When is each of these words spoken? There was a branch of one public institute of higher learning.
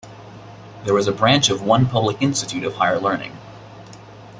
There 0.83 0.95
was 0.95 1.07
a 1.07 1.11
branch 1.11 1.51
of 1.51 1.61
one 1.61 1.85
public 1.85 2.23
institute 2.23 2.63
of 2.63 2.73
higher 2.73 2.99
learning. 2.99 3.37